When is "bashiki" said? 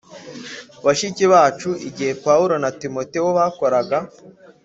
0.85-1.23